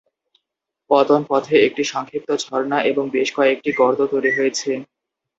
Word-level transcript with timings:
পতন 0.89 1.21
পথে 1.29 1.55
একটি 1.67 1.83
সংক্ষিপ্ত 1.91 2.29
ঝর্ণা 2.43 2.77
এবং 2.91 3.03
বেশ 3.15 3.29
কয়েকটি 3.37 3.69
গর্ত 3.79 3.99
তৈরী 4.11 4.31
হয়েছে। 4.37 4.71